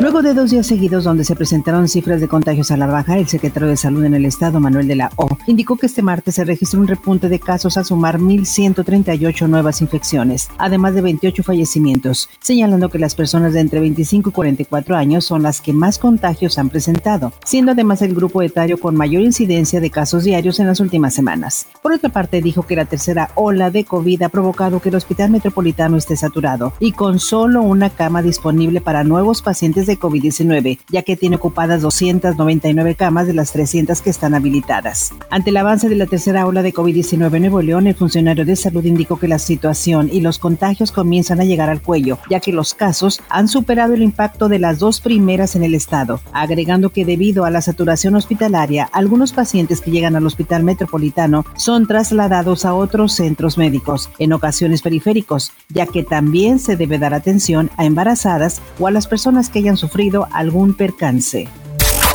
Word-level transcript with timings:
Luego 0.00 0.22
de 0.22 0.34
dos 0.34 0.50
días 0.50 0.66
seguidos 0.66 1.04
donde 1.04 1.24
se 1.24 1.36
presentaron 1.36 1.88
cifras 1.88 2.20
de 2.20 2.26
contagios 2.26 2.72
a 2.72 2.76
la 2.76 2.88
baja, 2.88 3.16
el 3.16 3.28
secretario 3.28 3.68
de 3.68 3.76
Salud 3.76 4.04
en 4.04 4.14
el 4.14 4.24
Estado, 4.26 4.58
Manuel 4.58 4.88
de 4.88 4.96
la 4.96 5.12
O, 5.14 5.28
indicó 5.46 5.76
que 5.76 5.86
este 5.86 6.02
martes 6.02 6.34
se 6.34 6.44
registró 6.44 6.80
un 6.80 6.88
repunte 6.88 7.28
de 7.28 7.38
casos 7.38 7.76
a 7.76 7.84
sumar 7.84 8.18
1.138 8.18 9.48
nuevas 9.48 9.80
infecciones, 9.80 10.50
además 10.58 10.94
de 10.94 11.00
28 11.00 11.44
fallecimientos, 11.44 12.28
señalando 12.40 12.88
que 12.88 12.98
las 12.98 13.14
personas 13.14 13.52
de 13.52 13.60
entre 13.60 13.78
25 13.78 14.30
y 14.30 14.32
44 14.32 14.96
años 14.96 15.24
son 15.24 15.44
las 15.44 15.60
que 15.60 15.72
más 15.72 15.98
contagios 15.98 16.58
han 16.58 16.70
presentado, 16.70 17.32
siendo 17.44 17.72
además 17.72 18.02
el 18.02 18.14
grupo 18.14 18.42
etario 18.42 18.80
con 18.80 18.96
mayor 18.96 19.22
incidencia 19.22 19.80
de 19.80 19.90
casos 19.90 20.24
diarios 20.24 20.58
en 20.58 20.66
las 20.66 20.80
últimas 20.80 21.14
semanas. 21.14 21.68
Por 21.82 21.92
otra 21.92 22.10
parte, 22.10 22.42
dijo 22.42 22.64
que 22.64 22.76
la 22.76 22.84
tercera 22.84 23.30
ola 23.36 23.70
de 23.70 23.84
COVID 23.84 24.22
ha 24.22 24.28
provocado 24.28 24.80
que 24.80 24.88
el 24.88 24.96
Hospital 24.96 25.30
Metropolitano 25.30 25.96
esté 25.96 26.16
saturado 26.16 26.72
y 26.80 26.92
con 26.92 27.20
solo 27.20 27.62
una 27.62 27.90
cama 27.90 28.22
disponible 28.22 28.80
para 28.80 29.04
nuevos 29.04 29.40
pacientes 29.40 29.83
de 29.86 29.98
COVID-19, 29.98 30.78
ya 30.90 31.02
que 31.02 31.16
tiene 31.16 31.36
ocupadas 31.36 31.82
299 31.82 32.94
camas 32.94 33.26
de 33.26 33.34
las 33.34 33.52
300 33.52 34.00
que 34.02 34.10
están 34.10 34.34
habilitadas. 34.34 35.12
Ante 35.30 35.50
el 35.50 35.56
avance 35.56 35.88
de 35.88 35.96
la 35.96 36.06
tercera 36.06 36.46
ola 36.46 36.62
de 36.62 36.72
COVID-19 36.72 37.34
en 37.34 37.42
Nuevo 37.42 37.62
León, 37.62 37.86
el 37.86 37.94
funcionario 37.94 38.44
de 38.44 38.56
salud 38.56 38.84
indicó 38.84 39.18
que 39.18 39.28
la 39.28 39.38
situación 39.38 40.08
y 40.12 40.20
los 40.20 40.38
contagios 40.38 40.92
comienzan 40.92 41.40
a 41.40 41.44
llegar 41.44 41.70
al 41.70 41.82
cuello, 41.82 42.18
ya 42.30 42.40
que 42.40 42.52
los 42.52 42.74
casos 42.74 43.20
han 43.28 43.48
superado 43.48 43.94
el 43.94 44.02
impacto 44.02 44.48
de 44.48 44.58
las 44.58 44.78
dos 44.78 45.00
primeras 45.00 45.56
en 45.56 45.62
el 45.62 45.74
estado, 45.74 46.20
agregando 46.32 46.90
que 46.90 47.04
debido 47.04 47.44
a 47.44 47.50
la 47.50 47.60
saturación 47.60 48.14
hospitalaria, 48.14 48.88
algunos 48.92 49.32
pacientes 49.32 49.80
que 49.80 49.90
llegan 49.90 50.16
al 50.16 50.26
hospital 50.26 50.64
metropolitano 50.64 51.44
son 51.56 51.86
trasladados 51.86 52.64
a 52.64 52.74
otros 52.74 53.12
centros 53.12 53.58
médicos, 53.58 54.10
en 54.18 54.32
ocasiones 54.32 54.82
periféricos, 54.82 55.52
ya 55.68 55.86
que 55.86 56.02
también 56.02 56.58
se 56.58 56.76
debe 56.76 56.98
dar 56.98 57.14
atención 57.14 57.70
a 57.76 57.84
embarazadas 57.84 58.60
o 58.78 58.86
a 58.86 58.90
las 58.90 59.06
personas 59.06 59.48
que 59.48 59.60
hayan 59.60 59.73
sufrido 59.76 60.28
algún 60.32 60.74
percance. 60.74 61.48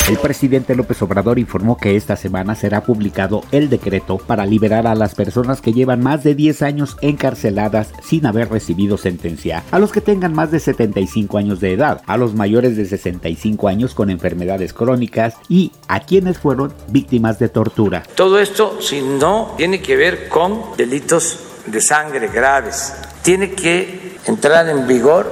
El 0.10 0.18
presidente 0.18 0.76
López 0.76 1.00
Obrador 1.04 1.38
informó 1.38 1.78
que 1.78 1.96
esta 1.96 2.16
semana 2.16 2.56
será 2.56 2.82
publicado 2.82 3.44
el 3.52 3.70
decreto 3.70 4.18
para 4.18 4.48
liberar 4.48 4.88
a 4.88 4.96
las 4.96 5.14
personas 5.14 5.62
que 5.62 5.72
llevan 5.72 6.02
más 6.02 6.24
de 6.24 6.34
10 6.34 6.64
años 6.64 6.98
encarceladas 7.02 7.90
sin 8.02 8.26
haber 8.26 8.50
recibido 8.50 8.98
sentencia, 8.98 9.64
a 9.70 9.78
los 9.78 9.92
que 9.92 10.02
tengan 10.02 10.34
más 10.34 10.50
de 10.50 10.60
75 10.60 11.38
años 11.38 11.60
de 11.60 11.74
edad, 11.74 12.02
a 12.08 12.18
los 12.18 12.34
mayores 12.34 12.76
de 12.76 12.86
65 12.86 13.68
años 13.68 13.94
con 13.94 14.10
enfermedades 14.10 14.74
crónicas 14.74 15.36
y 15.48 15.74
a 15.88 16.00
quienes 16.00 16.40
fueron 16.40 16.74
víctimas 16.88 17.38
de 17.38 17.50
tortura. 17.50 18.02
Todo 18.16 18.40
esto, 18.40 18.82
si 18.82 19.02
no 19.02 19.54
tiene 19.58 19.80
que 19.80 19.96
ver 19.96 20.28
con 20.28 20.76
delitos 20.76 21.38
de 21.68 21.82
sangre 21.82 22.30
graves, 22.30 22.96
tiene 23.22 23.52
que 23.52 24.18
entrar 24.26 24.68
en 24.70 24.88
vigor 24.88 25.32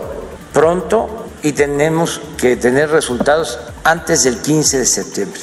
pronto 0.53 1.26
y 1.43 1.51
tenemos 1.51 2.21
que 2.37 2.55
tener 2.55 2.89
resultados 2.89 3.59
antes 3.83 4.23
del 4.23 4.41
15 4.41 4.79
de 4.79 4.85
septiembre. 4.85 5.41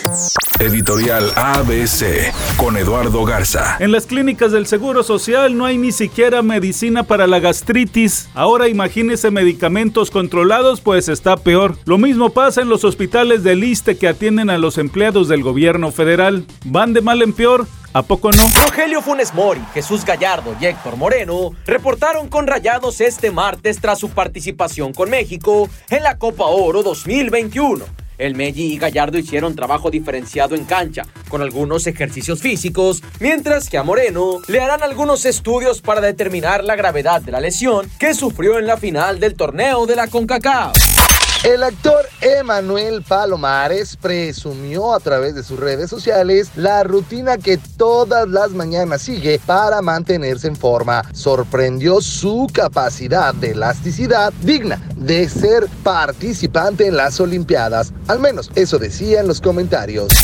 Editorial 0.61 1.33
ABC 1.35 2.33
con 2.57 2.77
Eduardo 2.77 3.25
Garza. 3.25 3.77
En 3.81 3.91
las 3.91 4.07
clínicas 4.07 4.53
del 4.53 4.67
Seguro 4.67 5.03
Social 5.03 5.57
no 5.59 5.65
hay 5.65 5.79
ni 5.79 5.91
siquiera 5.91 6.43
medicina 6.43 7.03
para 7.03 7.27
la 7.27 7.41
gastritis. 7.41 8.29
Ahora 8.35 8.69
imagínese 8.69 9.31
medicamentos 9.31 10.11
controlados, 10.11 10.81
pues 10.81 11.09
está 11.09 11.37
peor. 11.37 11.77
Lo 11.87 11.99
mismo 11.99 12.31
pasa 12.31 12.63
en 12.63 12.69
los 12.69 12.85
hospitales 12.85 13.43
del 13.43 13.65
ISTE 13.65 13.97
que 13.97 14.09
atienden 14.09 14.49
a 14.49 14.59
los 14.59 14.79
empleados 14.79 15.29
del 15.29 15.43
gobierno 15.43 15.91
federal. 15.91 16.45
Van 16.65 16.93
de 16.93 17.01
mal 17.01 17.23
en 17.23 17.33
peor 17.33 17.67
¿A 17.97 18.03
poco 18.03 18.33
no? 18.33 18.43
Rogelio 18.65 19.01
Funes 19.01 19.33
Mori, 19.35 19.61
Jesús 19.73 20.05
Gallardo 20.05 20.57
y 20.61 20.67
Héctor 20.67 20.97
Moreno 20.97 21.53
reportaron 21.65 22.29
con 22.29 22.49
Rayados 22.49 23.01
este 23.01 23.31
martes 23.31 23.81
tras 23.81 24.01
su 24.01 24.11
participación 24.11 24.93
con 24.93 25.11
México 25.11 25.69
en 25.89 26.03
la 26.03 26.19
Copa 26.19 26.47
Oro 26.47 26.83
2021. 26.83 27.85
El 28.19 28.35
Melli 28.35 28.73
y 28.73 28.79
Gallardo 28.79 29.17
hicieron 29.17 29.55
trabajo 29.55 29.93
diferenciado 29.93 30.57
en 30.57 30.65
cancha, 30.65 31.05
con 31.29 31.41
algunos 31.41 31.87
ejercicios 31.87 32.41
físicos, 32.41 33.01
mientras 33.21 33.71
que 33.71 33.79
a 33.79 33.85
Moreno 33.85 34.41
le 34.49 34.61
harán 34.61 34.83
algunos 34.83 35.25
estudios 35.25 35.81
para 35.81 36.01
determinar 36.01 36.65
la 36.65 36.75
gravedad 36.75 37.23
de 37.23 37.31
la 37.31 37.39
lesión 37.39 37.89
que 38.01 38.15
sufrió 38.15 38.59
en 38.59 38.67
la 38.67 38.77
final 38.77 39.21
del 39.21 39.35
torneo 39.35 39.87
de 39.87 39.95
la 39.95 40.09
CONCACAF. 40.09 41.04
El 41.45 41.63
actor 41.63 42.07
Emanuel 42.23 43.03
Palomares 43.03 43.99
presumió 43.99 44.95
a 44.95 45.01
través 45.01 45.35
de 45.35 45.43
sus 45.43 45.61
redes 45.61 45.91
sociales 45.91 46.49
la 46.57 46.83
rutina 46.85 47.37
que 47.37 47.59
todas 47.59 48.27
las 48.27 48.53
mañanas 48.53 49.03
sigue 49.03 49.39
para 49.45 49.83
mantenerse 49.83 50.49
en 50.49 50.57
forma. 50.57 51.05
Sorprendió 51.13 52.01
su 52.01 52.49
capacidad 52.51 53.35
de 53.35 53.51
elasticidad 53.51 54.33
digna 54.41 54.81
de 54.97 55.29
ser 55.29 55.69
participante 55.83 56.87
en 56.87 56.97
las 56.97 57.21
Olimpiadas. 57.21 57.93
Al 58.09 58.21
menos 58.21 58.51
eso 58.55 58.79
decía 58.79 59.21
en 59.21 59.29
los 59.29 59.43
comentarios. 59.43 60.15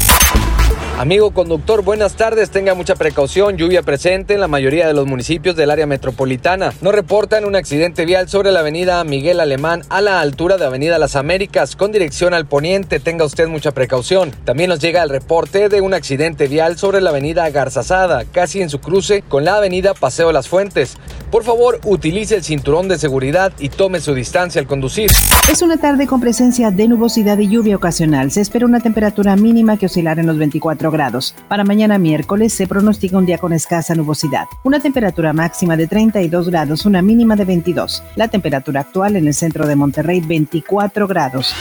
Amigo 1.01 1.31
conductor, 1.31 1.83
buenas 1.83 2.13
tardes. 2.13 2.51
Tenga 2.51 2.75
mucha 2.75 2.95
precaución. 2.95 3.57
Lluvia 3.57 3.81
presente 3.81 4.35
en 4.35 4.41
la 4.41 4.49
mayoría 4.49 4.87
de 4.87 4.93
los 4.93 5.07
municipios 5.07 5.57
del 5.57 5.71
área 5.71 5.87
metropolitana. 5.87 6.75
Nos 6.83 6.95
reportan 6.95 7.47
un 7.47 7.57
accidente 7.57 8.05
vial 8.05 8.29
sobre 8.29 8.53
la 8.53 8.61
avenida 8.61 9.03
Miguel 9.05 9.41
Alemán 9.41 9.83
a 9.89 10.03
la 10.03 10.21
altura 10.21 10.59
de 10.59 10.67
Avenida 10.67 10.99
Las 10.99 11.17
Américas 11.17 11.75
con 11.75 11.91
dirección 11.91 12.35
al 12.35 12.45
poniente. 12.45 13.01
Tenga 13.01 13.25
usted 13.25 13.49
mucha 13.49 13.71
precaución. 13.71 14.31
También 14.45 14.69
nos 14.69 14.81
llega 14.81 15.03
el 15.03 15.09
reporte 15.09 15.71
de 15.71 15.81
un 15.81 15.95
accidente 15.95 16.49
vial 16.49 16.77
sobre 16.77 17.01
la 17.01 17.09
avenida 17.09 17.49
Garzazada, 17.49 18.27
casi 18.27 18.61
en 18.61 18.69
su 18.69 18.83
cruce 18.83 19.23
con 19.23 19.47
la 19.47 19.57
avenida 19.57 19.95
Paseo 19.95 20.33
Las 20.33 20.49
Fuentes. 20.49 20.99
Por 21.31 21.45
favor, 21.45 21.81
utilice 21.85 22.35
el 22.35 22.43
cinturón 22.43 22.89
de 22.89 22.99
seguridad 22.99 23.53
y 23.59 23.71
tome 23.71 24.01
su 24.01 24.15
distancia 24.15 24.61
al 24.61 24.67
conducir. 24.67 25.13
Es 25.51 25.63
una 25.63 25.77
tarde 25.77 26.09
con 26.09 26.21
presencia 26.21 26.71
de 26.73 26.89
nubosidad 26.89 27.39
y 27.39 27.49
lluvia 27.49 27.77
ocasional. 27.77 28.33
Se 28.33 28.41
espera 28.41 28.67
una 28.67 28.81
temperatura 28.81 29.37
mínima 29.37 29.77
que 29.77 29.87
oscilará 29.87 30.21
en 30.21 30.27
los 30.27 30.39
24 30.39 30.90
grados. 30.91 31.35
Para 31.49 31.65
mañana 31.65 31.99
miércoles 31.99 32.53
se 32.53 32.67
pronostica 32.67 33.19
un 33.19 33.27
día 33.27 33.39
con 33.39 33.53
escasa 33.53 33.95
nubosidad. 33.95 34.47
Una 34.65 34.81
temperatura 34.81 35.33
máxima 35.33 35.77
de 35.77 35.87
32 35.87 36.49
grados, 36.49 36.87
una 36.87 37.03
mínima 37.03 37.37
de 37.37 37.45
22. 37.45 38.03
La 38.17 38.29
temperatura 38.29 38.81
actual 38.81 39.17
en 39.17 39.27
el 39.27 39.35
centro 39.35 39.67
de 39.67 39.77
Monterrey 39.77 40.21
24 40.21 41.07
grados. 41.07 41.55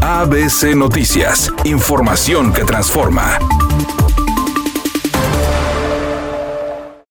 ABC 0.00 0.74
Noticias, 0.76 1.52
información 1.64 2.52
que 2.52 2.64
transforma. 2.64 3.38